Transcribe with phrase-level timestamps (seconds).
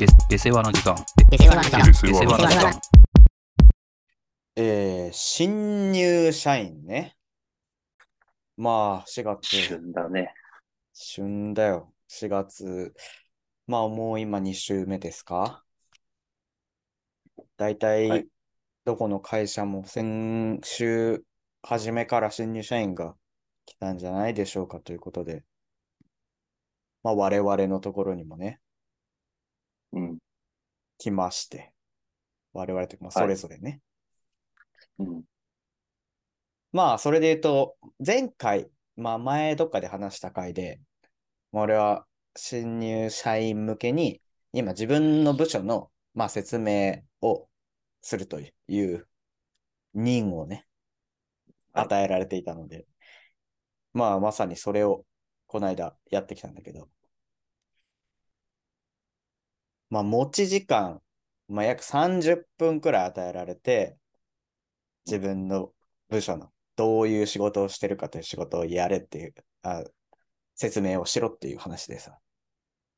[0.00, 0.96] で、で世話の時間。
[1.28, 2.80] で世話の時間で世話の時間。
[4.56, 7.18] えー、新入社員ね。
[8.56, 10.32] まあ、4月、旬だね。
[10.94, 11.92] 旬だよ。
[12.08, 12.94] 4月、
[13.66, 15.62] まあもう今2週目ですか？
[17.58, 18.28] 大は体い、
[18.86, 21.22] どこの会社も先週
[21.62, 23.16] 初めから新入社員が
[23.66, 25.44] 来たんじゃないでしょうかということで、
[27.02, 28.60] まあ我々のところにもね、
[29.92, 30.18] うん。
[30.98, 31.72] 来まして、
[32.52, 33.80] 我々とまあはいそれぞれね。
[34.98, 35.22] うん。
[36.72, 40.80] まあ、それで言うと、前回、まあ前どっかで話した回で、
[41.52, 44.20] まあ俺は新入社員向けに、
[44.52, 47.48] 今自分の部署の、まあ、説明を
[48.02, 49.08] するという
[49.94, 50.64] 任をね、はい
[51.72, 52.84] 与えられていたので、
[53.92, 55.04] まあまさにそれを
[55.46, 56.88] この間やってきたんだけど、
[59.90, 61.00] まあ持ち時間、
[61.48, 63.96] まあ約30分くらい与えられて、
[65.06, 65.72] 自分の
[66.08, 69.84] 部署のどういう仕事をしてるかという仕事をやれっていう、あ
[70.54, 72.18] 説明をしろっていう話でさ、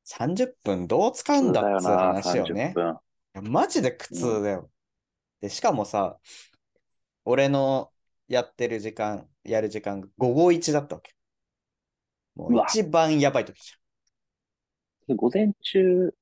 [0.05, 2.93] 30分どう使うんだっつう話をね30、分。
[2.93, 2.95] い
[3.33, 4.69] やマジで苦痛だよ。
[5.41, 6.17] で、しかもさ、
[7.25, 7.89] 俺の
[8.27, 11.13] やってる時間、やる時間が午後1だったわけ。
[12.35, 13.73] もう一番やばい時じ
[15.07, 16.15] で午前中う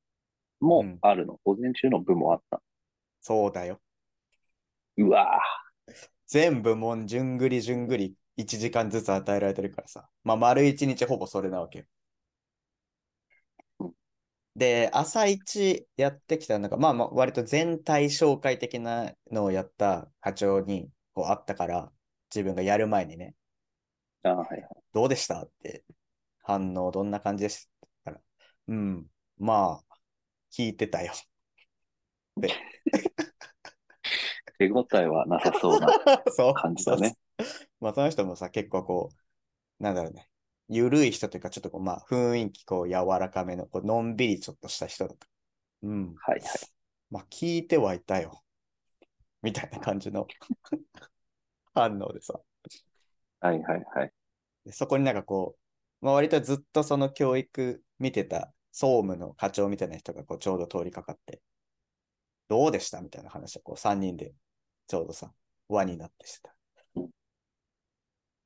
[0.62, 1.40] もんあるの。
[1.44, 2.62] 午前中の部もあった。
[3.22, 3.82] そうだよ。
[4.98, 5.40] うわ
[6.28, 10.10] 全部もう順繰り順繰り1時間ずつ与えられてるからさ。
[10.24, 11.86] まあ、丸1日ほぼそれなわけよ
[13.80, 13.94] うん。
[14.56, 21.92] で、朝一やってきたのが、まあまあ、割と全体紹介的なのをやった課長にこうあったから、
[22.34, 24.62] 自分がやる前にね、ーあーはいはい。
[24.94, 25.44] どうでした？
[25.44, 25.84] って
[26.44, 27.70] 反応どんな感じでし
[28.06, 28.20] た？
[28.68, 29.08] うん、
[29.40, 29.91] まあ、
[30.52, 31.14] 聞いてたよ。
[32.38, 32.50] で、
[34.60, 35.88] 手応えはなさそうな
[36.32, 37.18] そう感じだね。
[37.38, 39.10] そうそうまあ、その人もさ、結構こ
[39.80, 40.30] う、なんだろうね、
[40.70, 45.28] ゆるい人というか、ちょっとこう、まあ、雰囲気こう、柔らかめの、こう、のんびりちょっとした人だった。
[45.84, 46.16] うん。
[46.16, 46.72] はいはい。
[47.10, 48.44] まあ、聞いてはいたよ。
[49.42, 50.28] みたいな感じの
[51.74, 52.40] 反応でさ。
[53.40, 54.14] はいはいはい。
[54.66, 55.58] でそこになんかこ
[56.02, 61.42] う、まあ、割とずっとその教育見てた総務の課長みたいな人がこうちょうど通りかかって、
[62.50, 64.34] どうでしたみたいな話をこう3人で
[64.88, 65.32] ちょうどさ、
[65.70, 66.56] 輪になってしてた。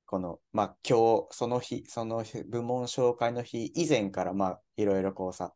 [0.07, 5.53] この、まあ今日、その日、その日部門紹介の日以前からまあいろいろこうさ、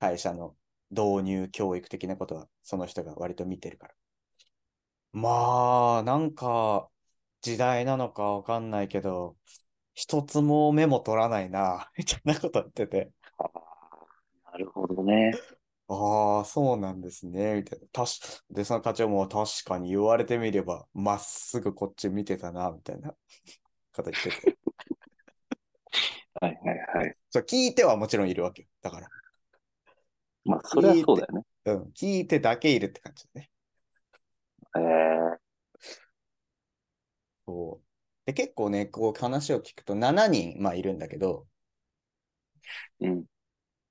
[0.00, 0.56] 会社の
[0.90, 3.94] 導入教育的なことはその人が割と見てるから。
[5.12, 6.88] まあ、なんか
[7.42, 9.36] 時代なのかわかんないけど、
[9.94, 13.12] 一つもメモ取らないな、みたいなこと言ってて、
[14.52, 15.32] なるほどね。
[15.88, 17.86] ああ、そうなんですね、みたいな。
[17.92, 23.10] たし、で、その課長も確かに言われてみれば、まっすぐこっち見てたな、みたいな
[23.94, 24.56] こと言ってて。
[26.40, 27.16] はいはいはい。
[27.30, 28.68] そう、聞いてはもちろんいるわけよ。
[28.82, 29.08] だから、
[30.44, 31.42] まあ、それはそうだよね。
[31.66, 33.50] うん、聞いてだけいるって感じだね。
[34.76, 35.38] えー、
[37.46, 37.86] そう。
[38.26, 41.46] で、結構ね、こう話を聞くと7人、まあいるんだけど、
[43.00, 43.24] うん。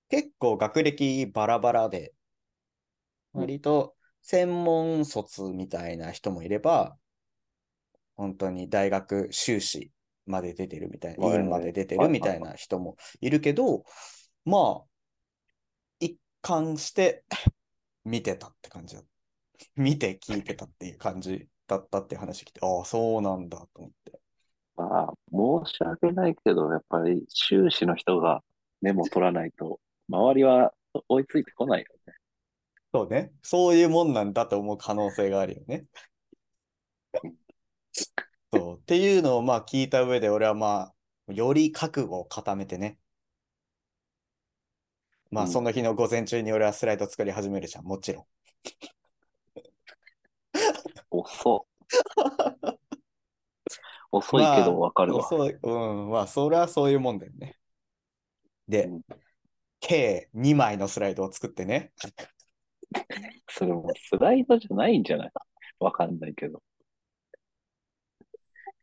[0.10, 2.14] 結構学歴バラバラで、
[3.34, 6.98] うん割と専門卒みたいな人もいれば、
[8.16, 9.92] 本当に大学修士
[10.26, 13.84] まで出てるみたいな、はいはい院まで出てはいるみたいな人もいるけど、
[14.46, 14.86] まあ、
[16.00, 17.24] 一貫して
[18.04, 19.04] 見てたって感じだ。
[19.76, 24.20] 見て聞いてたっていう感じだったって話聞いて、ああ、そうなんだと思って。
[24.76, 28.42] まあ、申し訳ないけど、やっぱり修士の人が
[28.82, 30.74] メモ取らないと、周りは
[31.08, 32.14] 追いついてこないよね。
[32.92, 33.32] そうね。
[33.44, 35.86] そういうもんなんだと思う可能性があるよね。
[38.52, 38.78] そう。
[38.80, 40.92] っていうのをまあ聞いた上で、俺はま
[41.28, 42.98] あ、より覚悟を固めてね。
[45.30, 47.86] まあ、うんその日の午前中に俺はスライド作り始めるじゃん。
[47.86, 48.26] もちろん。
[51.12, 51.68] 遅。
[54.12, 55.28] 遅いけどわかるわ。
[55.28, 56.10] そう、うん。
[56.10, 57.60] まあ、それはそういうもんだよね。
[58.68, 59.02] で、うん
[59.80, 61.92] 計2枚のスライドを作ってね。
[63.48, 65.32] それもスライドじゃないんじゃない？
[65.80, 66.62] わかんないけど。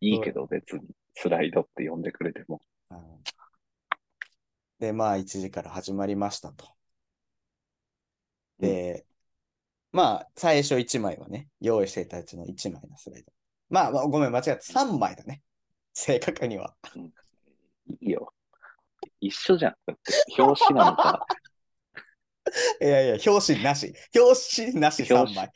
[0.00, 2.60] いいけど別にスライドって呼んでくれても。
[2.90, 3.16] うん
[4.78, 6.66] で、まあ、1時から始まりましたと。
[8.58, 9.06] で、
[9.92, 13.32] まあ、最初1枚はね、用意していたうちの1枚のスライド。
[13.70, 15.42] まあ、まあ、ごめん、間違って3枚だね。
[15.94, 16.74] 正確には。
[18.00, 18.34] いいよ。
[19.20, 19.74] 一緒じゃん。
[19.86, 21.26] だって表紙なのか、
[22.80, 23.92] いやいや、表紙なし。
[24.14, 25.50] 表紙なし3枚。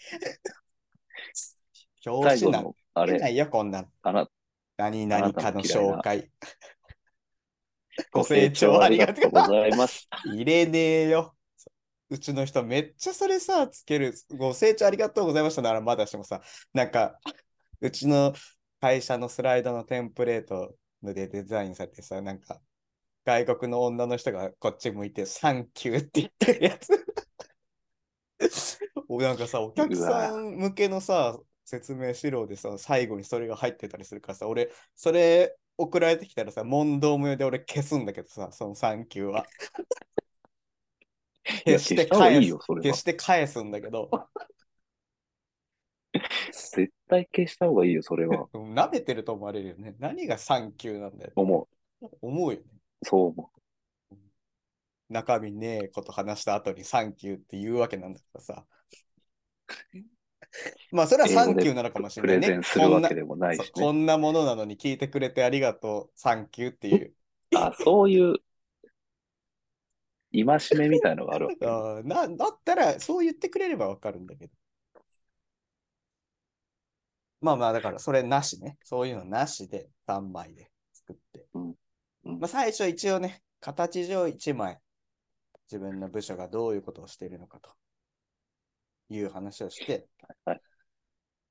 [2.07, 3.89] 表紙 なんの、あれ、てないよ、こんなの。
[4.03, 4.29] あな、
[4.77, 6.31] 何々かの紹介。
[8.13, 10.09] ご清聴ありがとうございます。
[10.25, 11.37] 入れねえよ。
[12.09, 14.15] うちの人めっちゃそれさ、つける。
[14.31, 16.41] ご清聴ありがとうございましたならまだしもさ、
[16.73, 17.19] なんか、
[17.81, 18.35] うちの
[18.81, 22.61] 会社のスライドのテンプレートでデザインされてさ、なんか、
[23.25, 27.05] 外国の女の人がこっち向いて、サンキューって言ってるやつ。
[29.09, 39.47] おなんかさ、お客さん向けのさ、説明資料でさ、最後にそれが入ってたりするからさ、俺、それ送られてきたらさ、問答無用で俺消すんだけどさ、そのサンキューは。
[41.65, 43.03] 消して返すいい消し。
[43.03, 44.11] て返すんだけど、
[46.53, 48.49] 絶対消した方がいいよ、それは。
[48.53, 49.95] 舐めてると思われるよね。
[49.99, 51.33] 何がサンキューなんだよ。
[51.37, 51.69] 思
[52.21, 52.80] 思うよね。
[53.03, 53.07] う。
[53.07, 53.51] そう思
[55.11, 58.65] 中身ねえこと話した後にサンキューって言うわけなんだからさ。
[60.93, 62.11] まあ、それはサンキューなのかもう。
[62.11, 62.63] しれないね。
[62.63, 63.71] するわけでもないしね。
[63.73, 67.15] こんなものなのに聞いてくれてありがとう、サンキューっていう。
[67.57, 68.37] あ、そういう、
[70.33, 71.67] 戒めみたいのがあるわけ。
[71.67, 74.53] あ ーなだったら、そう言ってくれればわかるんだけど。
[77.41, 78.77] まあまあ、だから、それなしね。
[78.83, 81.47] そういうのなしで、3枚で作って。
[81.55, 81.80] うんうん
[82.23, 84.79] まあ、最初一応ね、形上1枚、
[85.71, 87.71] 自分の部署がどういうことをしているのかと
[89.09, 90.09] いう話をして、
[90.45, 90.61] はい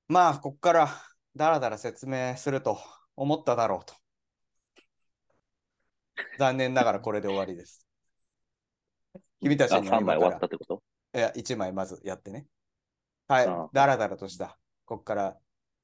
[0.07, 0.89] まあ、こっから
[1.36, 2.80] だらだら説明すると
[3.16, 3.94] 思っただろうと。
[6.38, 7.86] 残念ながらこれで終わりです。
[9.39, 10.83] 君たちあ、には3枚終わったってこと？
[11.13, 12.45] いや、1枚まずやってね。
[13.27, 14.57] はいだらだらとした。
[14.86, 15.38] こっから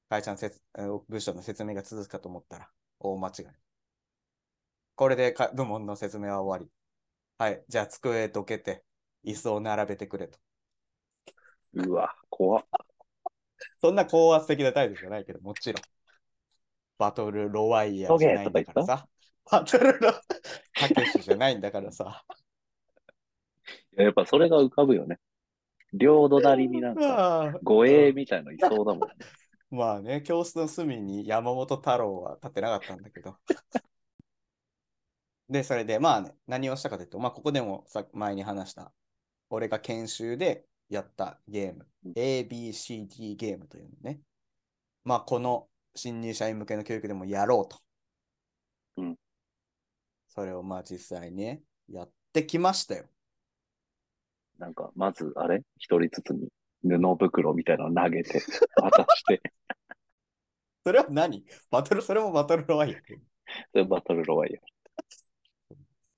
[0.08, 0.36] 会社
[0.76, 2.68] の部署の説明が続くかと思ったら、
[2.98, 3.44] 大間違い。
[4.96, 6.72] これでか部門の説明は終わり。
[7.38, 8.82] はい、じゃあ机どけて、
[9.24, 10.38] 椅子を並べてくれと。
[11.74, 12.64] うわ、怖っ。
[13.80, 15.82] そんな高圧的な態度じゃないけど、もちろん。
[16.98, 19.06] バトルロワイヤーじゃないんだからさ。
[19.50, 20.12] バトルロ、
[20.74, 22.24] たけしじゃないんだからさ。
[23.92, 25.18] いややっぱそれが浮かぶよね。
[25.92, 29.14] 領土なりになんか、 護衛みたいのいそうだもんね。
[29.70, 33.36] まあね、教室の隅に山本太郎は立ってなかったんだけど。
[35.48, 38.92] で、それで、まあね、何をしたかというと、まあ、ここでもさ前に話した、
[39.50, 44.20] 俺が研修でやったゲーム、うん ABCD ゲームというのね。
[45.04, 47.78] まあ、この新入社員向けの教育でもやろうと。
[48.96, 49.16] うん。
[50.28, 53.06] それをまあ実際ね、やってきましたよ。
[54.58, 55.62] なんか、まず、あれ？
[55.78, 56.48] 一人ずつに
[56.82, 58.40] 布袋みたいなの投げて、
[58.76, 59.40] 渡して、
[60.84, 61.44] それは何？
[61.70, 63.20] バトル、それもバトルロワイヤル。
[63.72, 64.75] それバトルロワイヤル。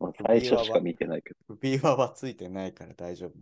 [0.00, 1.56] まあ、最初しか見てないけど。
[1.56, 3.32] ビーバーはついてないから大丈夫。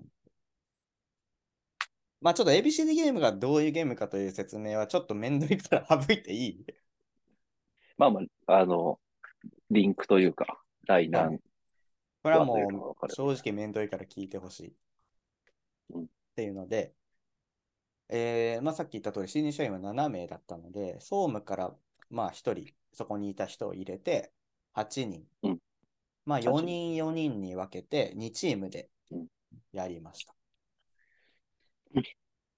[2.21, 6.67] まあちょっと ABCD ゲームがどういうゲームかという説明はちょっとめんどいから省いていい？
[7.99, 8.99] まあまあ、あの、
[9.71, 11.39] リンクというか、第何
[12.23, 14.77] これはもう正直めんどいから聞いてほしい。
[15.91, 16.07] うんっ
[16.37, 16.93] ていうので、
[18.09, 21.75] えーまあさっき言った通り新入社員は7名だったので、総務から
[22.11, 24.33] まあ1人、そこにいた人を入れて
[24.75, 25.25] 8人。
[26.27, 29.27] うんまあ8 4人4人に分けて2チームでうん
[29.73, 30.35] やりました。
[31.95, 32.03] うん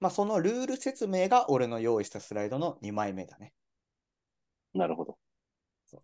[0.00, 3.52] まあそのルール説明が俺の用意したスライドの2枚目だね。
[4.74, 5.18] なるほど。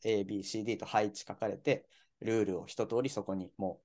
[0.05, 1.87] A, B, C, D と配置書かれて、
[2.21, 3.81] ルールを一通りそこにも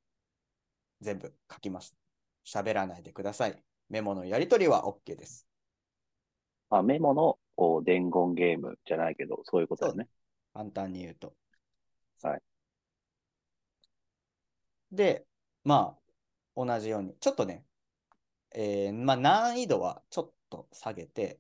[1.01, 1.97] う全部書きました。
[2.45, 3.63] 喋らないでください。
[3.89, 5.47] メモのやり取りは OK です。
[6.69, 10.07] まあ、メモのこう伝言ゲームじゃないけど、そういうことだね。
[10.53, 11.33] 簡単に言うと。
[12.21, 12.41] はい。
[14.91, 15.25] で、
[15.63, 17.65] まあ、同じように、ちょっとね、
[18.51, 21.39] えーまあ、難易度はちょっと下げて、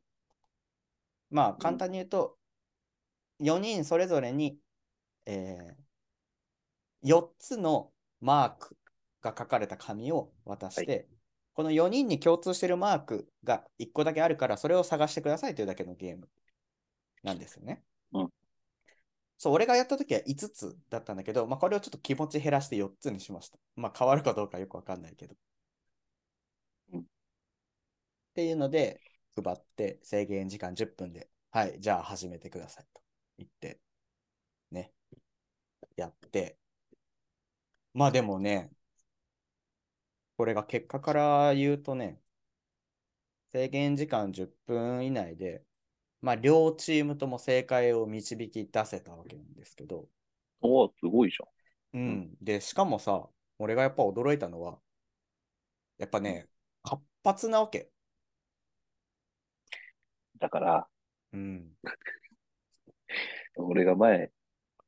[1.29, 2.37] まあ、簡単に言うと、
[3.39, 4.57] 4人それぞれに、
[5.25, 5.75] え
[7.03, 8.77] 4つのマーク
[9.21, 11.07] が書かれた紙を渡して、
[11.53, 16.29] この4人に共通しているマークが1個だけあるから、それを探してくださいというだけのゲーム
[17.23, 17.83] なんですよね。
[18.13, 18.29] うん
[19.39, 23.57] そう、俺がやったときは5つだったんだけど、まあ、これをちょっと気持ち減らして4つにしました。
[23.75, 25.35] まあ、変わるかどうかよくわかんないけど。
[26.91, 27.05] うんっ
[28.33, 29.01] ていうので、
[29.43, 33.01] 配って制限時間10分で、はい、じゃあ始めてくださいと
[33.37, 33.79] 言って、
[34.71, 34.93] ね、
[35.95, 36.57] やって。
[37.93, 38.71] まあでもね、
[40.37, 42.19] これが結果から言うとね、
[43.51, 45.63] 制限時間10分以内で、
[46.21, 50.07] まあ両チームとも正解を導き出せたわけなんですけど、
[50.61, 52.01] おお、すごいじゃん。
[52.01, 52.35] うん。
[52.41, 54.79] で、しかもさ、俺がやっぱ驚いたのは、
[55.97, 56.47] やっぱね、
[56.83, 57.91] 活発なわけ。
[60.39, 60.87] だから、
[61.33, 61.77] うん。
[63.55, 64.31] 俺が前、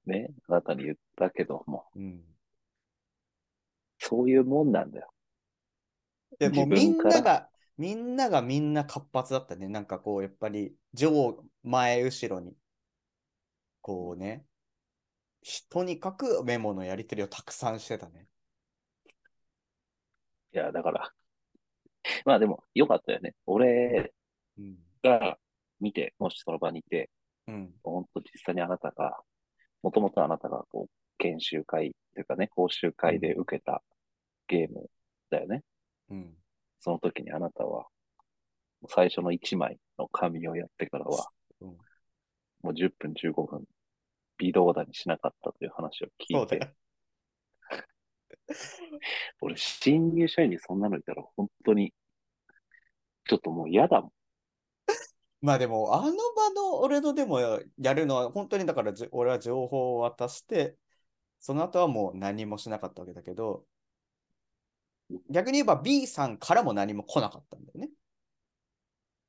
[0.06, 2.24] ね、あなたに言ったけども、うん。
[4.00, 5.14] そういうもんなんだよ。
[6.40, 7.50] でもうみんなが、
[7.82, 9.68] みんながみんな活発だったね。
[9.68, 12.56] なんかこう、やっぱり、上、前、後ろに、
[13.82, 14.46] こうね、
[15.42, 18.28] しとにかくメモのやり取りをたくさんしてたね。
[20.54, 21.12] いや、だから、
[22.24, 23.34] まあでも、よかったよね。
[23.48, 24.14] 俺
[24.60, 24.78] うん。
[25.02, 25.40] が
[25.80, 27.10] 見て、もしその場にいて、
[27.48, 27.74] うん。
[27.82, 29.18] 本当実際にあなたが、
[29.82, 33.82] もともとあなたがこう、研修会というかね、講習会で受けた
[34.48, 34.88] ゲーム
[35.32, 35.64] だよね。
[36.12, 36.41] うん。
[36.82, 37.88] その時にあなたは、
[38.90, 41.30] 最初の1枚の紙をやってからは、
[41.62, 41.78] うん
[42.64, 43.64] もう10分、15分、
[44.38, 46.76] 微動だにしなかったという話を聞いて。
[49.42, 51.94] 俺、新入社員にそんなのいたら本当に、
[53.26, 54.12] ちょっともう嫌だもん。
[55.42, 57.40] まあでも、あの場の俺のでも
[57.80, 60.76] やるのは、本当にだからじ俺は情報を渡して、
[61.40, 63.66] その後はもう何もしなかったわけだけど、
[65.30, 67.90] 逆に言えば B さんからも何も来なかったんだよね。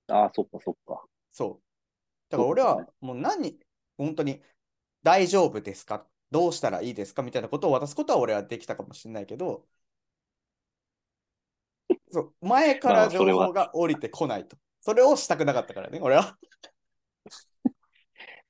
[0.09, 1.03] ああ、そっかそっか。
[1.31, 1.63] そう。
[2.29, 3.59] だから俺はもう何、
[3.97, 4.43] 本当に
[5.03, 6.07] 大丈夫ですか？
[6.31, 7.23] どうしたらいいですか？
[7.23, 9.67] みたいなことを渡すことは俺はできたかもしれないけど、
[12.11, 14.57] そう前から情報が降りてこないと。
[14.81, 16.37] それをしたくなかったからね、俺は。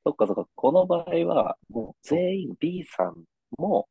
[0.04, 0.46] そっかそっか。
[0.54, 3.24] この場合は、もう全員 B さん
[3.58, 3.88] も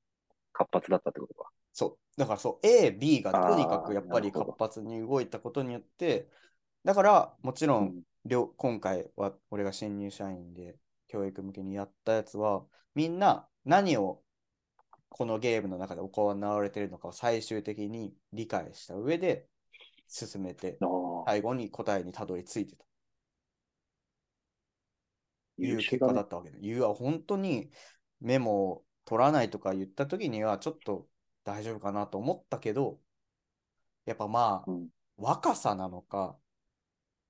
[0.51, 1.51] 活発だったってことか。
[1.74, 2.20] そう。
[2.20, 6.30] だからそう、A、B がとにかくやっぱり活発に動いたことによって、
[6.84, 14.24] だからもちろうんん両今回は俺が新入社員で教育向けにやったやつは、みんな何を
[15.10, 19.48] このゲームの中で行われているのかを最終的に理解した上で
[20.08, 20.78] 進めて、
[21.25, 22.86] 最後に答えにたどり着いてた
[25.58, 26.22] という結果だ。
[26.22, 26.60] ったわけで。
[26.60, 27.72] いうは本当に
[28.20, 31.08] メモを取らないとか言った時にはちょっと
[31.43, 33.00] 大丈夫かなと思ったけど、
[34.05, 36.36] やっぱまあ、うん若さなのか、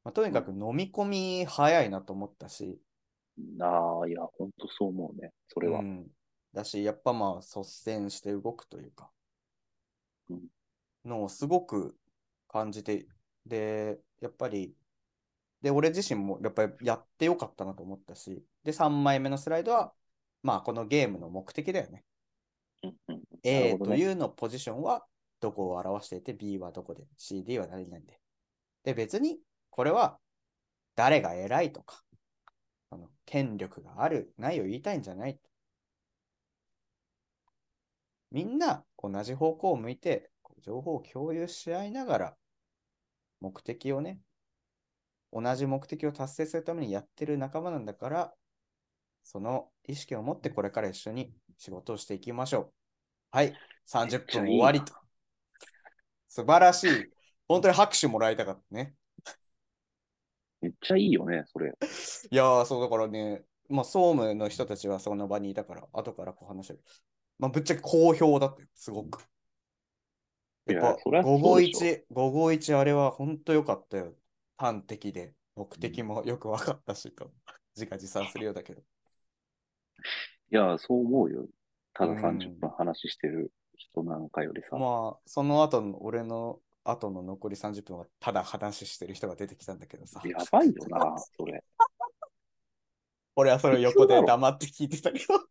[0.06, 2.80] まあ、とにかく飲み込み早いなと思ったし、
[3.60, 5.32] ああ、いや、本当そう思うね。
[5.50, 5.80] それは。
[5.80, 6.08] うん、
[6.54, 9.12] だし、やっぱまあ率先して動くというか
[10.30, 10.48] うん、
[11.06, 11.98] のをすごく
[12.48, 13.08] 感じて、
[13.46, 14.74] で、やっぱり、
[15.62, 19.94] で、俺自身もやっぱりやってよかったなと思ったし、で、3枚目のスライドは、
[20.44, 22.06] まあこのゲームの目的だよね。
[23.44, 23.78] A。
[23.78, 25.06] というのポジションは
[25.40, 28.20] どこを表していて、B はどこで、CD は何々で。
[28.84, 30.20] で、別にこれは
[30.96, 32.04] 誰が偉いとか、
[32.92, 35.40] あの権力がある、ないを言いたいんじゃない。
[38.32, 40.30] みんな同じ方向を向いて、
[40.60, 42.38] 情報を共有し合いながら、
[43.40, 44.20] 目的をね、
[45.34, 48.34] 同じ目的を達成するためにやってる仲間なんだから、
[49.24, 52.81] その意識を持ってこれから一緒に仕事をしていきましょう。
[53.32, 53.54] はい、
[53.86, 54.94] 30分終わりと。
[56.28, 56.90] 素晴らしい。
[57.48, 58.94] 本当に拍手もらいたかったね。
[60.62, 61.70] めっちゃいいよね、それ。
[61.70, 66.84] いやー、そうだからね、まあ、総務の人たちはその場にいたから、後からこう話してる。
[67.40, 69.26] まあ、ぶっちゃけ好評だったよ、すごく。
[70.68, 74.14] やっぱいやそりゃそうでしょ551、551あれは本当良かったよ。
[74.58, 77.32] 端的で、目的もよく分かったしと、
[77.76, 78.82] 自画自賛するようだけど。
[78.82, 81.48] いや、そう思うよ。
[81.94, 84.78] ただうん30分話してる人なんかよりさ。
[84.78, 90.22] まあ、その後の、俺の後の残り30分はただ話してる人が出てきたんだけどさ。
[90.26, 91.64] やばいよな、それ。
[93.36, 95.26] 俺はそれを横で黙って聞いてたけど。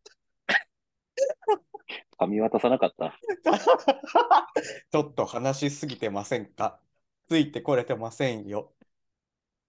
[2.19, 3.19] 髪渡さなかった。
[4.93, 6.79] ちょっと話しすぎてませんか？
[7.27, 8.75] ついてこれてませんよ。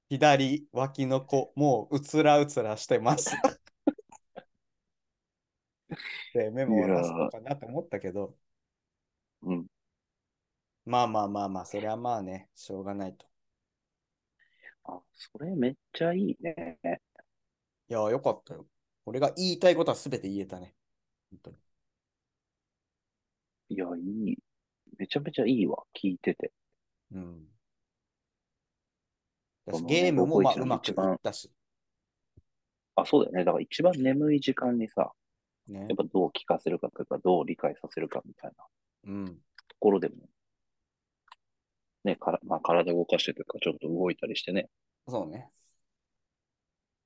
[0.10, 3.32] 左脇の子、もううつらうつらしてます。
[6.34, 8.36] で、メモを出すのかなと思ったけど、
[9.44, 9.68] うん。
[10.86, 13.26] まあまあまあまあ、それはまあね、しょうがないと。
[14.84, 16.80] あ、それめっちゃいいね。
[17.90, 18.66] いや、よかったよ。
[19.06, 20.76] 俺が言いたいことはすべて言えたね。
[21.32, 21.58] 本当に。
[23.70, 24.38] いや、いい。
[24.98, 26.52] めちゃめちゃいいわ、聞いてて。
[27.12, 27.48] うん。
[29.88, 31.52] ゲームもまあ551のうまくいったし、
[32.96, 33.44] あ、そうだよね。
[33.46, 35.12] だから一番眠い時間にさ、
[35.72, 35.96] ねやっ。
[35.98, 38.66] ぱどう聞かせるかというか、どう理解させるかみたいな
[39.12, 39.26] うん。
[39.28, 39.34] と
[39.80, 40.16] ころでも、
[42.04, 44.70] ね、からまあ、体動かしてというか、ちょっと動いたりしてね、
[45.08, 45.50] そうね。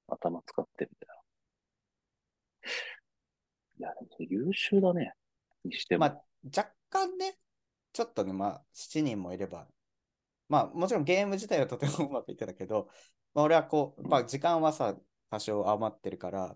[0.07, 1.15] 頭使ってみたい
[3.79, 3.89] な。
[3.89, 5.13] いや、でも優秀だね。
[5.63, 6.01] にしても。
[6.01, 7.38] まあ、若干ね、
[7.93, 9.67] ちょっとね、まあ、7人もいれば
[10.50, 12.89] まあもちろんゲーム自体はとてもうまくいってたけど、
[13.34, 14.95] まあ、俺はこう、まあ時間はさ、
[15.29, 16.55] 多少余ってるから、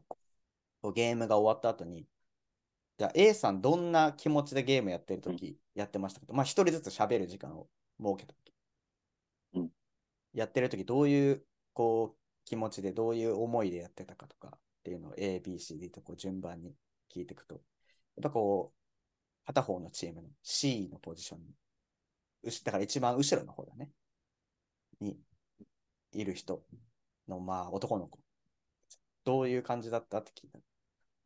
[0.82, 2.08] こうゲームが終わった後に、
[2.98, 7.68] じゃあ A さんどんな気持ちでゲームやってるときやってましたかと、まあ一人ずつ喋る時間を
[8.02, 8.54] 設けたとき。
[9.56, 9.70] うん
[10.34, 11.44] やってるときどういう
[11.74, 16.74] こう気持ちでどういう思いでやってたかとかっていうのを A、B、C、D とこう順番に
[17.14, 23.92] 聞いていくと、やっぱこう、片方のチームの C のポジションに、だから一番後ろの方だね。
[25.00, 25.18] に
[26.12, 26.64] いる人
[27.28, 28.20] の、まあ男の子。
[29.26, 30.60] どういう感じだったって聞いた。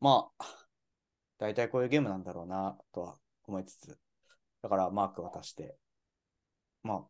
[0.03, 0.65] まあ、
[1.38, 3.98] 大体こういうゲームなんだろうなとは思いつつ、
[4.62, 5.77] だからマーク渡して、
[6.83, 7.03] まあ、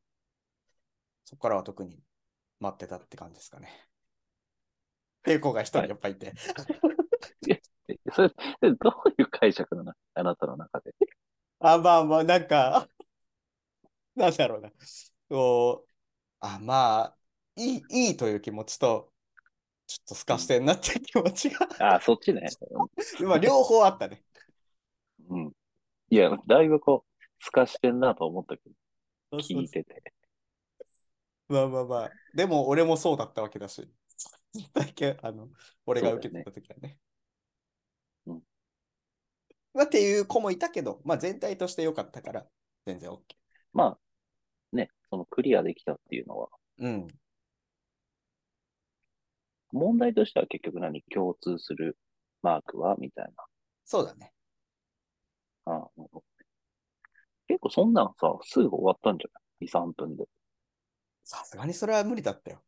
[1.26, 2.04] そこからは特に
[2.60, 3.70] 待ってたって感じですかね。
[5.24, 6.34] 平行が一人やっぱいて。
[8.14, 8.30] それ
[8.62, 10.94] どういう解釈なのあなたの中で？
[11.62, 12.88] あ、まあまあ、なんか、
[14.16, 14.72] なんだろうな。
[15.30, 15.92] こう、
[16.42, 17.18] あ、まあ、
[17.56, 19.13] いい、いいという気持ちと、
[19.88, 22.48] ちょっと透かしてんなって気持ちが、あ、そっちね。
[23.26, 24.24] まあ両方あったね。
[25.30, 25.52] うん。
[26.10, 28.62] いや、だいぶこう、透かしてんなと思ったけ
[29.32, 30.14] ど、聞いてて。
[31.48, 33.88] まあまあまあ、でも俺もそうだったわけだし、
[34.74, 35.50] だけあの、
[35.86, 36.98] 俺が受けてた時はね。
[38.26, 38.44] うん
[39.74, 42.46] まあっていう子もいたけど、まあ全体として良かったから、
[42.86, 43.20] 全然 OK。
[43.74, 47.08] まあ、ね、そのクリアできたっていうのは、うん。
[49.74, 51.98] 問題としては結局何共通する
[52.42, 53.34] マークはみたい
[53.86, 54.34] そうだね。
[55.66, 55.74] な。
[55.74, 56.24] ああなるほど
[57.48, 60.26] 結構そんなんさ、すぐ終わったんじゃない ?2、3分で。
[61.26, 62.64] さすがにそれは無理だったよ。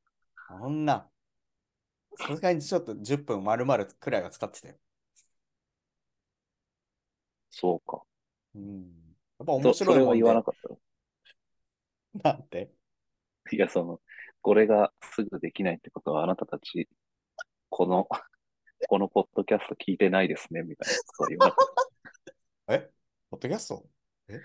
[0.48, 1.10] そんな。
[2.18, 4.76] さすがにちょっと10分丸々くらいは使ってたよ。
[7.50, 8.04] そうか。
[8.56, 9.16] うん。
[9.40, 10.18] やっぱ面そそれは白いもんで。
[10.18, 10.80] 言わなかったの
[12.24, 12.72] なんて。
[13.52, 14.02] いや、その、
[14.42, 16.88] これがすぐできないってことは、あなたたち、
[17.70, 18.08] この、
[18.88, 20.94] このポッドキャスト聞いてないですね、みたい
[21.38, 21.56] な。
[22.75, 22.90] え？
[23.30, 23.86] ポッドキャスト？
[24.28, 24.42] え？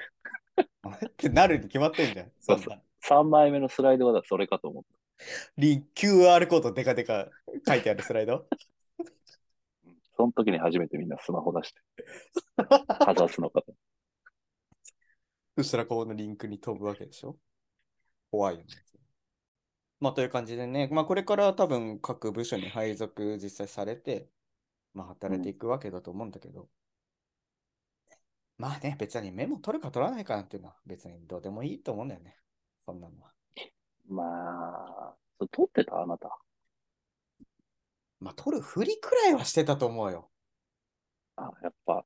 [0.82, 1.08] あれ？
[1.08, 2.32] ってなるに決まってんじゃん。
[2.40, 4.84] そうそうそんな3枚目のスライドはそれかと思っ
[5.56, 7.28] リン QR コードデカデカ
[7.66, 8.40] 書いてあるスライド？
[8.40, 8.56] た。
[10.16, 11.82] その時に初めてみんなスマホ出して、
[13.04, 13.74] かざすのかと。
[15.56, 17.36] そしたらこのリンクに飛ぶわけでしょ？
[18.30, 18.66] 怖いよね。
[20.00, 24.28] まあという感じでね、まあこれから多分各部署に配属実際されて、
[24.94, 26.68] まあ働いていくわけだと思うんだけど、
[28.56, 32.36] まあね、別にメモ取るか取らないかなんていうのは別にどうでもいいと思うんだよね。
[32.86, 33.32] そんなのは。
[34.08, 36.00] まあ、それ撮ってた？
[36.02, 36.38] あなた。
[38.20, 40.30] まあ取るふりくらいはしてたと思うよ。
[41.36, 42.04] あ、やっぱ、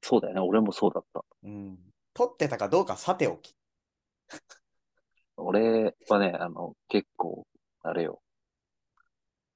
[0.00, 0.40] そうだよね。
[0.40, 1.24] 俺もそうだった。
[1.44, 1.78] うん。
[2.14, 3.54] 取ってたかどうかさておき。
[5.36, 7.46] 俺はね、あの、結構、
[7.82, 8.22] あれよ。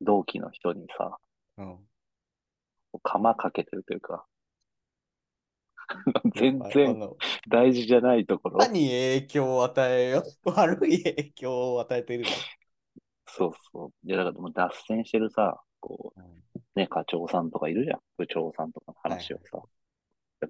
[0.01, 1.19] 同期の人にさ、
[1.57, 1.87] うん。
[3.05, 4.27] 釜かけてるというか、
[6.35, 7.17] 全あ然の
[7.49, 8.59] 大事じゃないところ。
[8.59, 12.25] 何影響を与えよう、 悪い影響を与えている
[13.27, 13.93] そうそう。
[14.07, 16.37] いや、だからもう脱線してるさ、この。
[16.77, 18.01] う、ね、課長さんとかいるじゃん。
[18.17, 19.63] 部長さんとかの話をさ。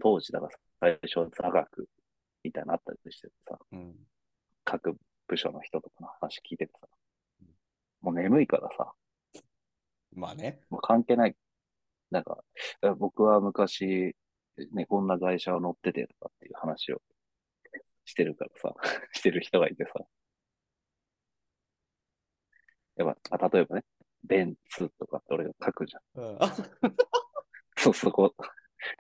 [0.01, 1.89] 当時、だから最初、座学
[2.45, 4.07] みたいなのあったりしてさ、うん。
[4.65, 6.87] 各部署の人とかの話聞いててさ、
[8.01, 8.93] もう眠いからさ、
[10.15, 10.61] まあね。
[10.71, 11.37] もう関係ない。
[12.11, 12.39] なんか、
[12.83, 14.15] え僕は昔、
[14.73, 17.03] ね、こんな会社を乗っててとかっていう話を
[18.05, 18.75] してるからさ、
[19.12, 19.93] してる人がいてさ。
[22.97, 23.85] やっぱ、あ例えばね、
[24.25, 26.03] ベンツとかって俺が書くじゃん。
[26.15, 26.39] うん、
[27.77, 28.35] そう、そこ、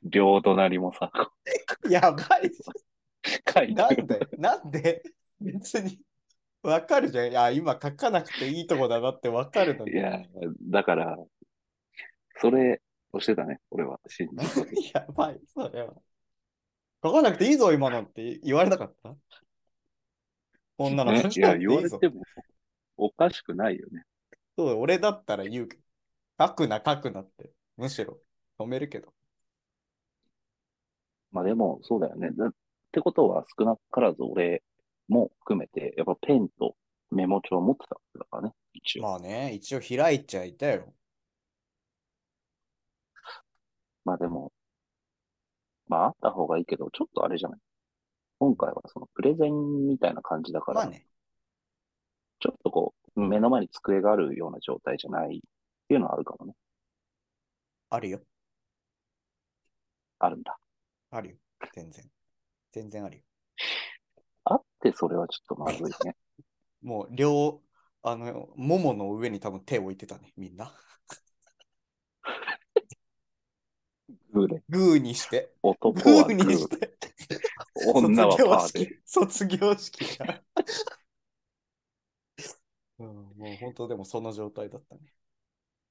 [0.02, 1.32] 両隣もさ、こ
[1.88, 2.48] やばい。
[2.48, 2.52] う
[3.52, 4.28] 書いてるなんで？
[4.38, 5.02] なんで？
[5.40, 5.98] 別に。
[6.66, 7.30] わかるじゃん。
[7.30, 9.92] いや、今書かなくていいとこだなってわかるのに。
[9.92, 10.22] いや、
[10.62, 11.16] だから、
[12.40, 14.00] それをしてたね、俺は。
[14.08, 15.94] 信じてやばい、それは。
[17.02, 19.14] 書かなくていいぞ、今のって言われなかった？
[20.76, 22.08] こんなのねいや、書かなくていいぞ言われて。
[22.08, 22.22] も
[22.96, 24.04] おかしくないよね。
[24.56, 25.82] そう、俺だったら言うけど。
[26.38, 27.50] 書くな、書くなって。
[27.76, 28.18] むしろ
[28.58, 29.12] 止めるけど。
[31.30, 32.30] まあでも、そうだよね。
[32.32, 32.54] だっ
[32.92, 34.62] てことは、少なからず俺
[35.08, 36.76] も含めて、やっぱペンと
[37.10, 39.02] メモ帳を持ってたわけだからね、一応。
[39.02, 40.92] まあね、一応開いちゃいたよ。
[44.04, 44.52] まあでも、
[45.88, 47.60] まああった方がいいけど、ちょっとあれじゃない？
[48.38, 51.06] 今回はそのプレゼンみたいな感じだから、まあね。
[52.38, 55.40] ちょっとこう、目の前に机があるような状態じゃないっ
[55.88, 56.52] ていうのはあるかもね。
[57.88, 58.20] あるよ。
[60.18, 60.58] あるんだ。
[61.10, 61.36] あるよ。
[61.72, 62.04] 全然。
[62.72, 63.22] 全然あるよ。
[64.86, 66.16] あってそれはちょっとまずいね。
[66.82, 67.62] もう両、
[68.02, 70.74] あの、ももの上に多分手を置いてたね、みんな。
[74.32, 74.62] グーで。
[74.68, 75.52] グーにして。
[75.62, 76.78] 男グはグーにしー。
[76.78, 76.96] て。
[77.94, 79.00] 女はパーで。
[79.04, 80.04] 卒業式。
[80.04, 80.42] 卒業式が。
[82.98, 85.12] うん、もう本当でもその状態だったね。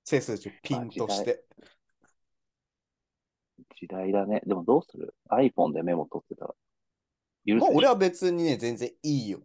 [0.03, 1.43] 背筋ピンとして。
[3.79, 4.41] 時代だね。
[4.45, 6.55] でもどうする ?iPhone でメモ取ってたら。
[7.45, 9.39] 許まあ俺は別にね、全然いいよ。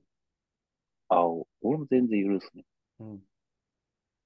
[1.08, 1.22] あ、
[1.60, 2.64] 俺も全然許すね。
[3.00, 3.20] うん、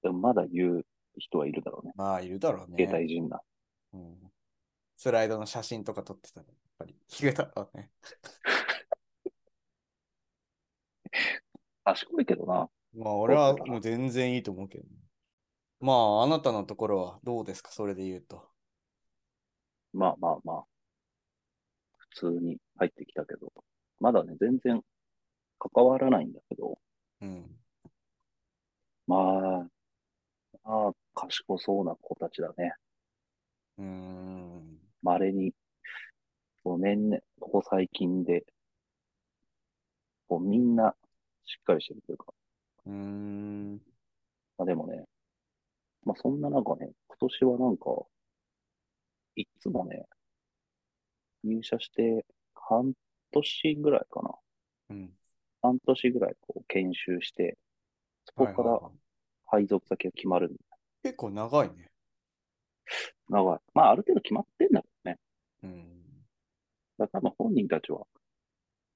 [0.02, 0.86] でもまだ言う
[1.18, 1.92] 人はいるだろうね。
[1.96, 2.94] まあいるだろう携ね。
[2.98, 3.40] 帯人な。
[3.92, 4.32] うん、
[4.96, 7.90] スライドの写真とか撮ってたら、やっぱり言うだろうね。
[11.84, 12.68] 賢いけどな。
[12.96, 14.90] まあ俺はもう全然いいと思うけどね。
[15.80, 17.70] まああなたのところはどうですか？
[17.72, 18.48] それで言うと。
[19.92, 20.64] まあまあまあ。
[21.98, 23.52] 普通に入ってきたけど。
[24.00, 24.82] まだね、全然
[25.58, 26.78] 関わらないんだけど。
[27.20, 27.56] うん。
[29.06, 29.68] まあ、
[30.64, 32.74] まあ、賢そうな子たちだね。
[33.78, 34.78] うーん。
[35.02, 35.52] 稀に、
[36.62, 38.44] こう年々、ここ最近で、
[40.28, 40.94] こうみんな
[41.44, 42.32] しっかりしてるというか、
[42.86, 43.74] うーん。
[44.56, 45.04] まあでもね、
[46.04, 47.90] まあそんな中ね、今年はなんか、
[49.36, 50.06] いつもね、
[51.42, 52.24] 入社して
[52.68, 52.92] 半
[53.32, 54.34] 年ぐらいかな。
[54.90, 55.10] うん。
[55.62, 57.56] 半年ぐらいこう研修して、
[58.26, 58.92] そこからはいはいはい
[59.46, 60.58] 配属先が決まるんだ。
[61.02, 61.90] 結構長いね。
[63.28, 63.58] 長い。
[63.72, 65.18] まあある程度決まってんだろうね。
[65.62, 66.26] うん。
[66.98, 68.06] だから多分本人たちは、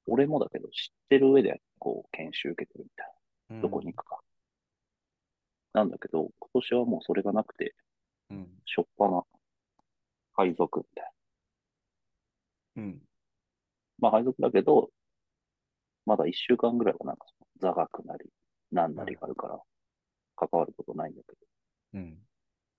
[0.06, 0.72] 俺もだけど知っ
[1.08, 3.06] てる上でこう研修受けてるみたい
[3.56, 3.62] な。
[3.62, 4.20] どこに行くか。
[5.74, 7.74] なんだけど、今年はもうそれがなくて、
[8.30, 8.48] うん。
[8.64, 9.22] しょっぱな
[10.34, 11.12] 配属みたい
[12.76, 12.82] な。
[12.82, 13.07] うん。
[13.98, 14.90] まあ配属だけど、
[16.06, 17.26] まだ一週間ぐらいはなんか
[17.60, 18.30] 座学なり、
[18.72, 19.58] なんなりがあるから、
[20.36, 21.38] 関わることないんだけど。
[21.94, 22.18] うん。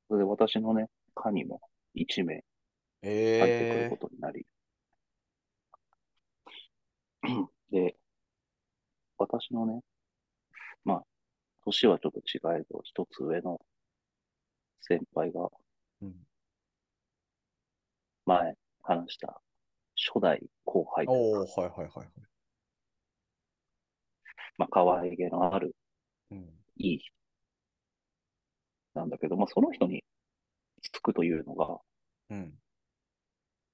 [0.08, 1.62] それで私のね、課にも
[1.96, 2.44] 1名
[3.40, 4.46] 入ってくるえことになり。
[7.72, 7.96] で、
[9.18, 9.82] 私のね、
[10.84, 11.04] まあ、
[11.66, 13.60] 年はちょっと違えど、一つ上の
[14.80, 15.50] 先輩がー。
[16.02, 16.16] うん。
[18.26, 19.42] 前話した
[20.00, 22.08] 初代後輩とおー、はいはいはいはい。
[24.58, 25.76] まあ、可愛げのある
[26.32, 26.40] うん。
[26.78, 27.12] いい人
[28.94, 30.04] なんだけど、まあ、その人に
[30.82, 31.78] つくというのが、
[32.30, 32.54] うん。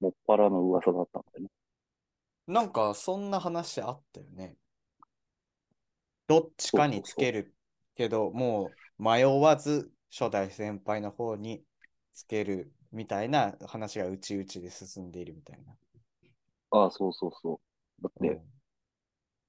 [0.00, 1.48] もっぱらの噂だったんだよね。
[2.46, 4.56] なんか、そんな話あったよね。
[6.26, 7.54] どっちかにつける
[7.94, 11.62] けど、もう迷わず初代先輩の方に
[12.12, 15.74] つけるみたいな話がうちうちで進んでいるみたいな。
[16.82, 17.60] ああ、そうそうそ
[18.00, 18.02] う。
[18.02, 18.56] だって、うん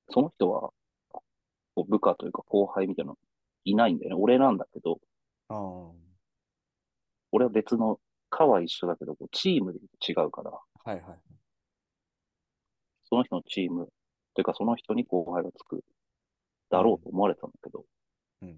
[0.09, 0.71] その人は、
[1.11, 1.21] こ
[1.75, 3.17] う部下というか後輩みたいなの
[3.65, 4.21] いないんだよね。
[4.21, 4.99] 俺なんだけど、
[5.49, 5.91] あー
[7.31, 11.19] 俺は別の、課は一緒だけど、こうチームで違うから、はいはい。
[13.09, 13.89] その人のチーム、
[14.33, 15.83] というかその人に後輩がつく
[16.69, 17.85] だろうと思われたんだけど、
[18.41, 18.57] うん。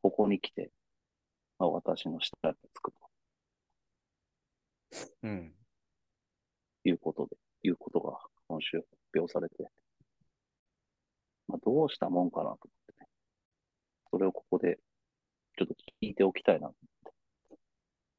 [0.00, 0.70] ここに来て、
[1.58, 2.98] まあ、私の下につくと
[5.22, 5.57] うん。
[6.84, 9.70] いうことで、いうことが今週発表されて、
[11.46, 13.08] まあ、どうしたもんかなと思ってね。
[14.10, 14.78] それをここで、
[15.58, 16.70] ちょっと聞いておきたいな。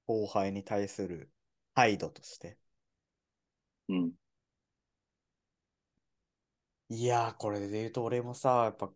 [0.08, 1.32] 後輩に対する
[1.76, 2.58] 態度として。
[3.88, 4.12] うん。
[6.90, 8.92] いやー、これで言うと俺もさ、やっぱ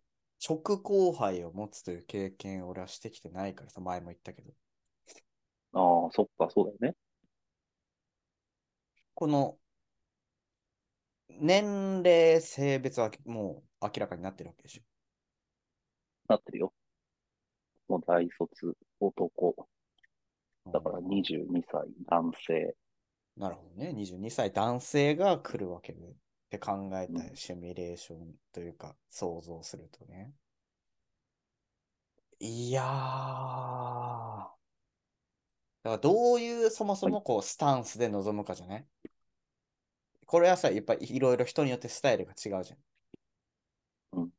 [0.47, 4.51] 直後輩を持つという経験を俺はしてきてないからさ、前も言ったけど。
[5.73, 6.95] ああ、そっか、そうだよね。
[9.15, 9.57] この
[11.29, 14.83] 年齢、性別はもう明らかになってるわけでしょ？
[16.27, 16.73] なってるよ。
[17.87, 19.67] もう大卒男。
[20.71, 22.75] だからうん22歳男性。
[23.35, 23.93] なるほどね。
[23.93, 25.99] 22歳男性が来るわけで。
[26.09, 26.13] っ
[26.49, 30.33] て考えうんたシミュレーションというか、想像するとね。
[32.39, 34.62] いやー。
[35.83, 38.85] だからどういうそもそもこうスタンスで臨むかじゃない？
[40.25, 42.79] これはさ、やっぱりいろいろ人によってスタイルが違うじゃん。
[44.13, 44.29] うん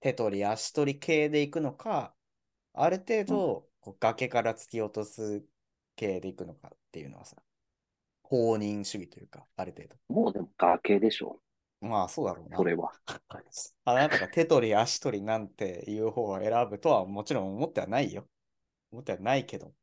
[0.00, 2.14] 手取り足取り系でいくのか、
[2.74, 5.44] ある程度、こう崖から突き落とす
[5.96, 7.36] 系でいくのかっていうのはさ、
[8.22, 11.40] 放任主義というか、ある程もうでも崖でしょ。
[11.80, 11.88] 度。
[11.88, 12.56] まあそうだろうな。
[12.56, 12.92] それは。
[13.84, 18.28] あなたが手取り足取りなんていう方を選ぶとはもちろん思ってはないよ。
[18.92, 19.74] 思ってはないけど。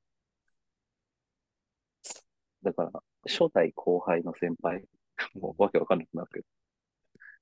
[2.63, 2.91] だから、
[3.26, 4.86] 初代後輩の先輩、
[5.36, 6.45] もうわけわかんなくなるけど、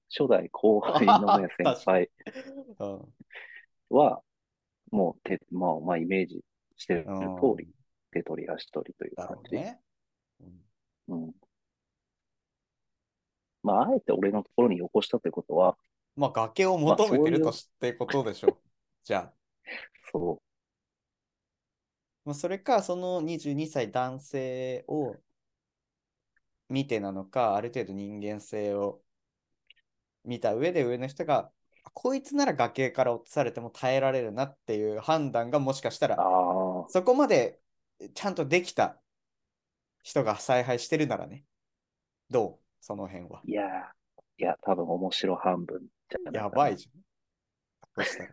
[0.09, 2.09] 初代後輩のね、先輩
[2.79, 3.13] うん。
[3.89, 4.21] は、
[4.91, 6.43] もう、て、まあ、まあ、イメージ
[6.75, 7.73] してるうん通り、
[8.11, 9.55] 手取り足取りという感じ。
[9.55, 9.81] うね。
[10.39, 10.65] うん
[11.07, 11.35] うん。
[13.63, 15.77] まあ、あえて俺のところによこしたということは、
[16.15, 18.57] まあ、崖を求めてるとしてことでしょ。
[19.03, 19.33] じゃあ。
[20.11, 20.41] そ
[22.23, 25.15] まあ、それか、その22歳男性を
[26.69, 29.01] 見てなのか、ある程度人間性を
[30.23, 31.51] 見た上で上の人が、
[31.93, 36.09] こいつなら崖から落とされても耐えられるなっていう判断がもしかしたう。
[36.09, 36.17] ら、
[36.89, 37.59] そこまで
[38.13, 39.01] ちゃんとできた
[40.03, 41.43] 人が采配してるならね。
[42.29, 42.65] どう？
[42.79, 43.41] その辺は。
[43.45, 43.67] いやー、
[44.37, 48.05] いや、多分面白半分じゃやばいじゃん。
[48.05, 48.29] そしたら。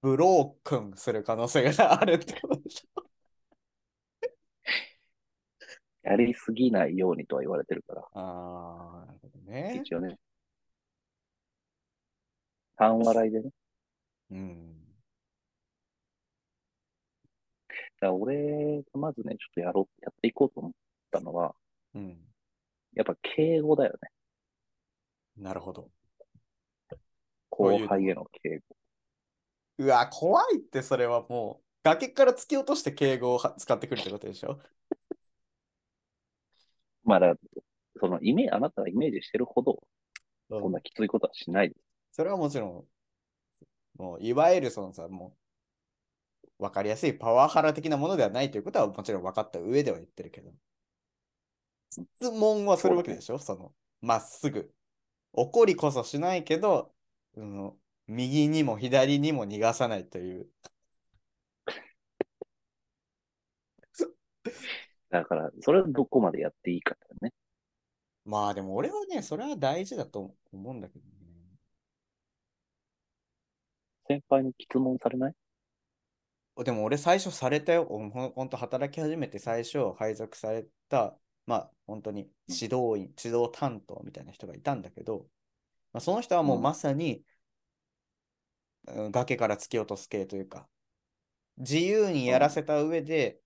[0.00, 2.99] ブロークンする可能性があるってことでしょ。
[6.02, 9.82] やりすぎないようにとは言われてるから、ああ、なるほどね。
[9.84, 10.18] 一応ね。
[12.76, 13.50] 半笑いでね。
[14.30, 14.76] うん。
[17.68, 20.72] だから俺がまずね、ちょっとやろう、やっていこうと思っ
[21.10, 21.54] たのは、
[21.94, 22.18] うん。
[22.94, 24.10] やっぱ敬語だよね。
[25.36, 25.90] なるほど。
[27.50, 28.76] 後輩への敬語。
[29.78, 34.60] うわ、怖いって、それはもう、崖から突き落として敬語をは使ってくるってことでしょ？
[37.04, 37.34] まあだ
[37.98, 39.82] そのイメージ、あなたがイメージしてるほど、
[40.50, 41.80] うんそんなきついことはしないです。
[42.12, 45.36] それはもちろん、もう、いわゆるそのさ、も
[46.58, 50.50] う、わかりやすいパワハラ的なものではないということはもちろん分かった上では言ってるけど、
[51.90, 53.38] 質問はするわけでしょ？
[53.38, 54.72] その、まっすぐ。
[55.32, 56.92] 怒りこそしないけど、
[57.36, 57.72] うん、
[58.08, 60.48] 右にも左にも逃がさないという。
[65.10, 67.32] だから、それはどこまでやっていいかだよね。
[68.24, 71.10] まあでも俺はね、それは大事だと思うんだけどね。
[74.06, 75.34] 先輩に質問されない？
[76.64, 77.86] でも俺最初されたよ。
[77.86, 85.26] ほんほんと働き始めて最初配属された、まあ本当に指導員、指導担当みたいな人がいたんだけど、
[85.92, 90.68] まあ、その人はもううんまさに、うん崖から突き落とす系というか、
[91.58, 93.39] 自由にやらせた上で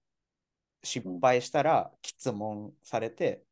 [0.85, 3.45] 失敗したら質問されて、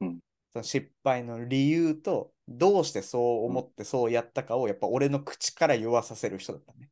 [0.00, 0.20] うん
[0.52, 6.90] その失敗の理由とどうしてそう思ってそうやったかをやっぱ俺の口から言わさせる人だったね。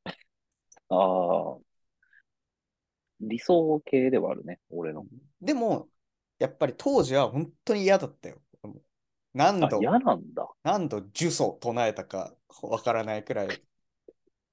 [0.88, 1.58] ああ。
[3.20, 5.06] 理想系ではあるね、俺の。
[5.40, 5.88] でも、
[6.38, 8.42] やっぱり当時は本当に嫌だったよ。
[9.32, 10.48] 何あ、度、嫌なんだ。
[10.62, 13.48] 何度呪詛唱えたかわからないくらい、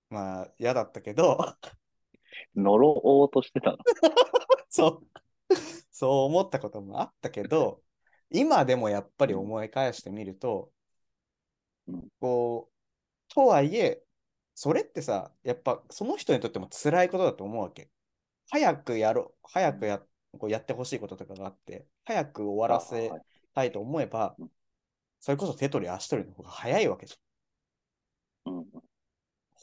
[0.09, 1.37] まあ嫌だったけど、
[2.55, 3.77] 呪おうとしてたの。
[4.73, 5.19] そう、
[5.91, 7.83] そう思ったこともあったけど、
[8.31, 10.73] 今でもやっぱり思い返してみると、
[11.87, 12.09] うん。
[12.19, 14.03] こう、とはいえ、
[14.55, 17.91] それってさ、やっぱその人にとっても辛いことだと思うわけ。
[18.51, 19.99] 早くやろう、早くや
[20.39, 23.11] こうやってほしいこととかがあって、早く終わらせ
[23.55, 24.51] たいと思えばうん、
[25.19, 28.83] それこそ手取り足取りの方が早いわけじゃん。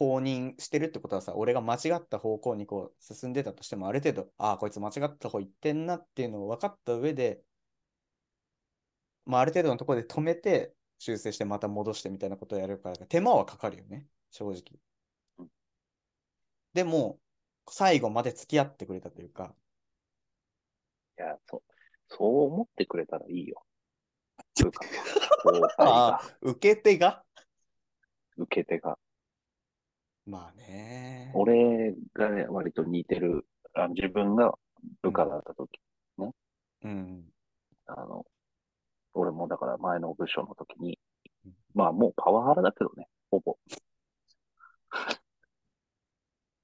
[0.01, 0.07] うん。
[0.09, 7.43] 放任してるってことはさ、俺が間違った方向にこう進んでたとしても、ある程度、ああ、こいつ間違った方行ってんなっていうのを分かった上で、
[9.27, 14.81] まあ、ある程度のところで止めて、修正してまた戻してみたいなことをやるから、手間はかかるよね、正直
[15.39, 15.49] うん。
[16.75, 17.19] でも、
[17.69, 19.55] 最後まで付き合ってくれたというか、
[21.19, 21.63] いや、そう、
[22.09, 23.63] そう思ってくれたらいいよ。
[25.79, 27.25] あ、受け手が？
[28.37, 28.99] 受け手が。
[30.31, 31.31] まあね。
[31.35, 34.55] 俺がね、割と似てる、あ自分が
[35.03, 35.81] 部下だった時、
[36.83, 37.25] うん。
[37.87, 38.25] あの、
[39.15, 40.99] 俺もだから前の部署の時に
[41.45, 43.59] うん、まあもうパワハラだけどね、ほぼ。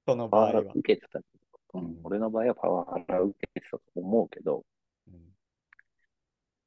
[0.07, 0.73] そのパワハラ場合は。
[0.75, 1.25] 受けてたけ
[1.73, 4.65] ど、ううんん、俺の場合はパワハラ受けてたと思うけど、
[5.07, 5.19] うんや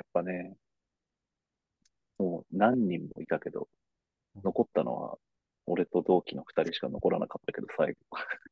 [0.05, 0.57] っぱね、
[2.19, 3.69] もう何人もいたけど
[4.37, 5.19] うん、残ったのは、
[5.71, 7.99] 俺と同期の二人しか残らなかったけど、最後。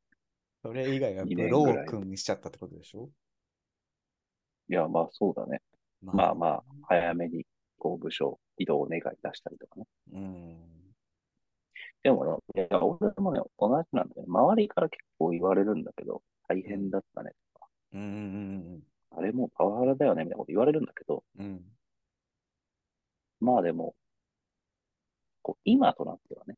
[0.63, 3.09] それ以外は二ブロー君にしちゃったってことでしょ？
[4.69, 5.61] いや、まあそうだね。
[6.01, 7.45] まあまあ、早めに、
[7.77, 9.85] こう、部署移動を願い出したりとかね。
[10.13, 10.93] うん。
[12.03, 14.27] でもね、いや、俺もね、同じなんだよね。
[14.27, 18.05] 周りから結構言われるんだけど、大変だったねとか、うんう
[18.77, 21.61] んあれもうパワハラだよね、みたいなこと言われるんだけど、うんうん。
[23.41, 23.95] まあでも、
[25.41, 26.55] こう、今となってはね、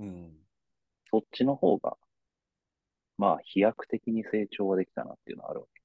[0.00, 0.32] うん。
[1.10, 1.96] そっちの方が、
[3.18, 5.80] まあ、飛躍的に成長はできたなっていうのはあるわけ。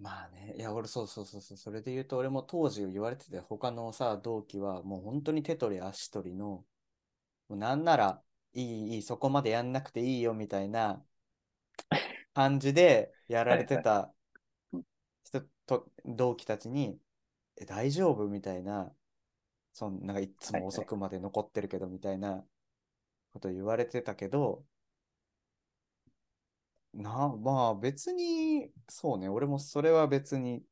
[0.00, 6.64] まあね、いや、俺そうそうそうそう、それで言うと、俺も当時言われてて、他のさ、同期はもう本当に手取り足取りの、
[7.48, 8.22] もうなんなら、
[8.54, 11.04] いい、いい、そこまでやんなくていいよみたいな
[12.34, 14.12] 感じでやられてた
[14.72, 14.84] うん
[15.24, 17.00] 人と、同期たちに、
[17.56, 18.92] え、大丈夫みたいな、
[19.72, 22.44] そんなんかいつも遅くまで残ってるけどみたいな
[23.32, 24.64] こと言われてたけど、
[26.94, 30.64] な、まあ別に、そうね、俺もそれは別に、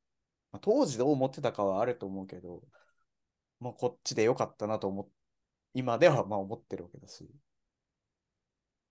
[0.52, 2.62] まあ当時どう思ってたかはあると思うけど、
[3.60, 5.08] まあこっちでよかったなと思っ、
[5.74, 7.28] 今ではまあ思ってるわけだし。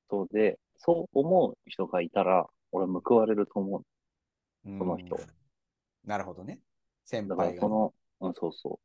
[0.10, 3.86] そうで、そう思う人がいたら、俺報われると思う。
[4.66, 5.18] うんその人
[6.06, 6.60] なるほどね。
[7.04, 7.68] 先だから輩がね。
[7.68, 8.80] その、うん、そうそ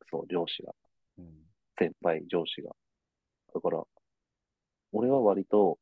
[0.00, 0.74] う、そう、上司が、
[1.18, 2.74] うん先輩、上司が。
[3.54, 3.84] だから、
[4.92, 5.78] 俺は割と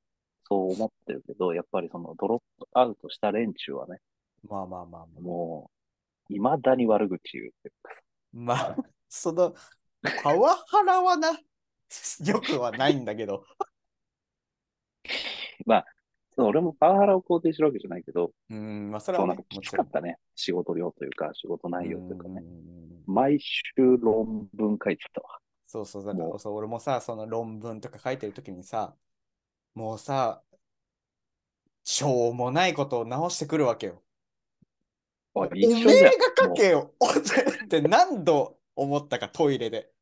[0.48, 3.98] そう思ってるけど、やっぱりそのドロップアウトした連中はね、
[4.48, 5.20] まあまあまあまあ。
[5.20, 5.70] も
[6.30, 7.72] う、未だに悪口言うって
[8.32, 8.76] まあ、
[9.08, 9.54] その、
[10.22, 11.30] パワハラはな、
[12.24, 13.44] よくはないんだけど。
[16.36, 19.70] そう俺もパワハラを肯定してるわけじゃないけど、うん、まあそれそうはね、なんかきつ。
[19.70, 20.18] かったね。
[20.34, 22.42] 仕事量というか、仕事内容というかね。
[23.06, 25.38] 毎週論文書いてたわ。
[25.84, 28.96] そうそう、だからそう俺もさ、その論文とか書いてるときにさ、
[29.74, 30.42] もうさ、
[31.84, 34.02] しょうもないことを直してくるわけよ。
[35.34, 36.10] あおめえが。
[36.44, 36.94] 書けよ
[37.64, 39.92] って何度思ったか、トイレで。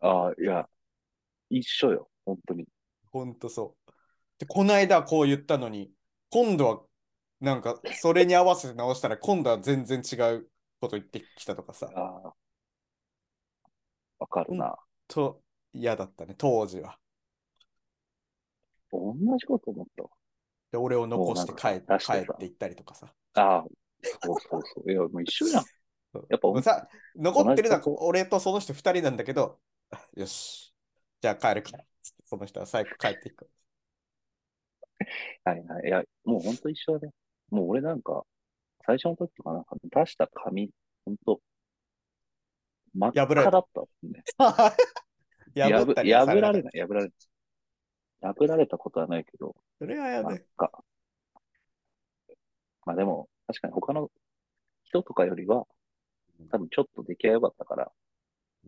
[0.00, 0.68] ああ、いや、
[1.50, 2.10] 一緒よ。
[2.24, 2.66] 本当に。
[3.10, 3.92] ほんとそう。
[4.38, 5.92] で、この間こう言ったのに、
[6.30, 6.82] 今度は
[7.40, 10.48] なんかそれに合わせて直したら今度は全然違う
[10.80, 12.47] こと言ってきたとかさ、ああ。
[14.18, 14.76] わかるな。
[15.06, 16.98] と嫌だったね、当時は。
[18.90, 20.10] 同じこと思ったわ。
[20.72, 23.12] で、俺を残して帰もうなんか出してさ帰っていったりとかさ。
[23.34, 23.64] ああ、
[24.02, 24.90] そうそうそう。
[24.90, 25.64] いや、もう一緒じゃん。
[26.30, 30.74] やっぱもうさ、残ってるのは同じこ俺とその人二人なんだけど、あ よし。
[31.20, 31.84] じゃあ帰るから。
[32.02, 33.48] つってその人は最後帰っていく。
[35.44, 35.88] はいはい。
[35.88, 37.12] いや、もう本当一緒だね。
[37.50, 38.24] もう俺なんか、
[38.86, 40.70] 最初の時とかなんか出した紙、
[41.04, 41.40] 本当
[42.98, 44.24] 真っ破られた赤だったね。
[45.54, 47.12] 破った破られない、破られない。
[48.20, 50.44] 破られたことはないけど、それはや真っべ。
[50.56, 50.84] 赤。
[52.84, 54.10] まあでも、確かに他の
[54.84, 55.66] 人とかよりは、
[56.50, 57.92] 多分ちょっと出来は良かったから、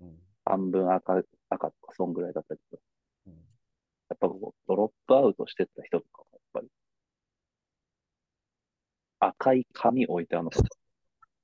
[0.01, 2.79] うん半分赤、赤とかそんぐらいだったけど、
[3.27, 3.33] うん
[4.09, 6.69] やっぱこう、ドロップアウトしてった人とかも、やっぱり、
[9.21, 10.51] 赤い紙置いてあるの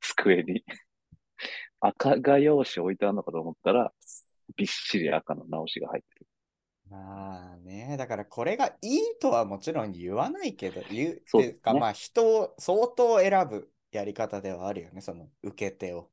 [0.00, 0.64] 机に。
[1.88, 3.92] 赤画用紙置いてあるのかと思ったら、
[4.56, 6.26] びっしり赤の直しが入ってる。
[6.88, 16.10] まあね、だからこれがいいとはもちろん言わないけど、言うそうっていうか、ねまあ人を相当選ぶやり方ではあるよね、その受け手を。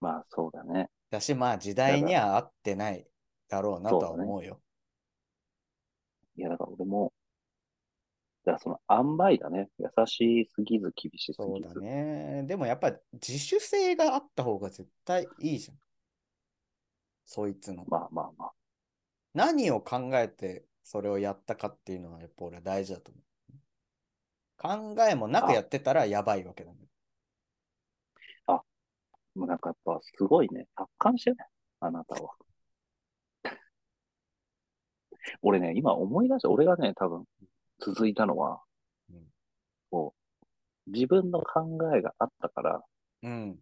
[0.00, 0.90] まあそうだね。
[1.10, 3.06] だし、まあ時代には合ってない
[3.48, 4.60] だろうなとは思うよ。
[6.36, 7.12] いや、だから俺も、
[8.44, 9.68] だからその塩梅だね。
[9.78, 11.80] 優しすぎず厳しすそうだぎず。
[11.80, 12.44] ね。
[12.46, 15.78] でもやっぱ自主性があった方が絶対いいじゃん。
[17.24, 17.84] そいつの。
[17.86, 18.52] まあまあまあ。
[19.34, 24.94] 何を考えてそれをやったかっていうのはやっぱ俺は大事だと思う。
[24.94, 26.78] 考えもなくやってたらやばいわけだね。
[29.34, 30.66] もうなんかやっぱすごいね。
[30.76, 31.36] 達観してね。
[31.80, 32.34] あなたは。
[35.42, 36.50] 俺ね、今思い出した。
[36.50, 37.24] 俺がね、多分
[37.84, 38.60] 続いたのは、
[39.10, 39.22] うん
[39.90, 40.14] こ
[40.86, 42.82] う、自分の考えがあったから
[43.22, 43.56] うん。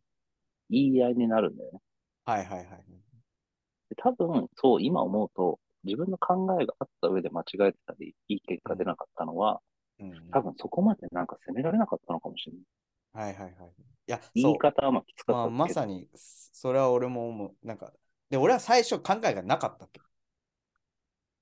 [0.71, 1.81] 言い合いになるんだよね。
[2.25, 2.67] はいはいはい。
[3.89, 9.61] で多分、そう、今思うと、自分の考えがあった上で間違えてたり、いい結果出なかったのは、
[9.99, 12.63] うん、多分そこまでなんか責められなかったのかもしれない。
[13.13, 13.71] はいはいはい。
[13.71, 13.75] い
[14.07, 15.57] や、言い方はまあきつかまあ、ったけど。
[15.57, 17.67] まさに、それは俺も思う。
[17.67, 17.93] なんか、
[18.29, 20.01] で、俺は最初考えがなかったわけ。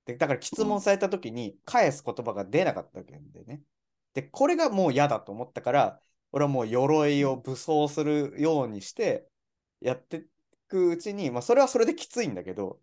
[0.08, 3.60] で、だから質問された時に返す言葉が出なかったわけでね。
[4.14, 6.00] で、これがもう嫌だと思ったから、
[6.32, 9.28] 俺はもう鎧を武装するようにして
[9.82, 10.20] やってい
[10.66, 12.80] くうちに、まあそれはそれできついんだけど、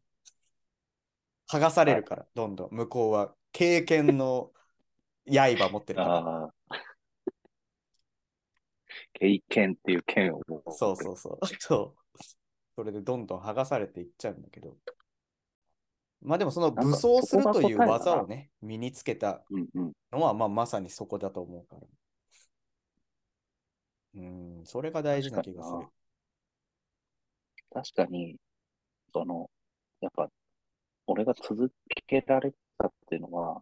[1.51, 4.51] 剥がされるから、どんどん向こうは経験の
[5.25, 6.53] 刃持ってるから。
[9.13, 10.41] 経験っていう剣を。
[10.69, 11.47] そうそうそう。
[11.57, 12.23] そう。
[12.75, 14.77] それでどんどん剥がされていっちゃうんだけど。
[16.25, 19.93] まあでもその武装するという技をね、身につけたうんうん。
[20.11, 21.81] のは、まあまさにそこだと思うから。
[24.15, 24.25] う
[24.61, 25.87] ん、それが大事な気がする。
[27.71, 28.37] 確かに、
[29.13, 29.49] その、
[30.01, 30.29] やっぱ、
[31.07, 31.71] 俺が続
[32.07, 33.61] けられたっていうのは、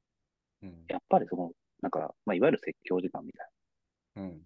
[0.61, 1.51] うん、やっぱりその、
[1.82, 3.47] なんか、まあ、いわゆる説教時間みたい
[4.18, 4.41] うん。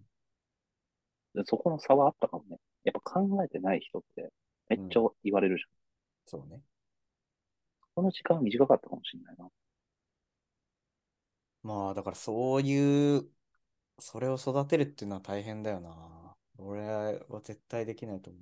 [1.34, 2.58] でそこの差はあったかもね。
[2.84, 4.32] やっぱ考えてない人って
[4.68, 5.68] めっちゃ言われるじゃん。
[6.40, 6.62] そうね。
[7.98, 9.48] この時間は短かったかもしれないな。
[11.64, 13.28] まあ、だからそういう、
[13.98, 16.36] それを育てるっていうのは大変だよな。
[16.58, 16.82] 俺
[17.28, 18.38] は絶対できないと思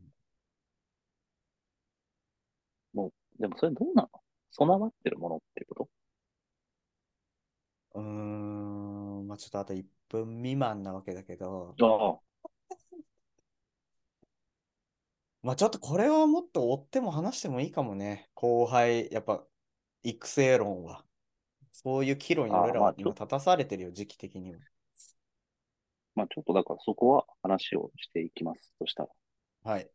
[3.39, 4.09] でもそれどうなの？
[4.51, 5.89] 備わってるものっていうこ
[7.95, 7.99] う。
[7.99, 12.21] うーん、まあちょっとあと1分未満なわけだけど、とああ、
[15.47, 18.29] まあちょっとこれはもっと追っても話してもいいかもね。
[18.35, 19.45] 後輩、やっぱ
[20.03, 21.05] 育成論は。
[21.71, 24.59] そういう岐路に俺らは今立たされてるよ、時期的には。
[26.17, 28.75] まあちょっとだからそこは話をしていきます。
[28.81, 29.09] そしたら。
[29.63, 29.89] はい。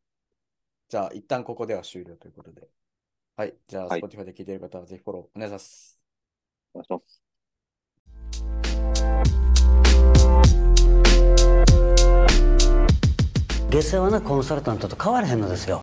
[0.88, 2.70] じゃあ一旦ここでは終了ということで。
[3.36, 3.54] はい。
[3.68, 6.00] じゃあ、はい Spotify で聞いている方はぜひフォローお願いします。
[6.74, 7.21] お願いします。
[13.72, 15.80] 下世話なコンサルタントと変わらへんのですよ。